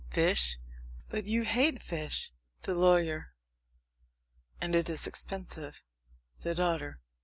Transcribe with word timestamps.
Fish? 0.09 0.57
But 1.09 1.25
you 1.27 1.43
hate 1.43 1.79
fish? 1.83 2.31
THE 2.63 2.73
LAWYER. 2.73 3.35
And 4.59 4.73
it 4.73 4.89
is 4.89 5.05
expensive. 5.05 5.83
THE 6.39 6.55
DAUGHTER. 6.55 7.01